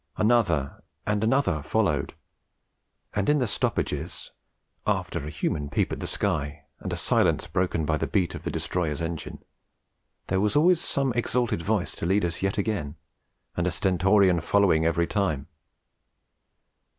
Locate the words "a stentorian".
13.67-14.41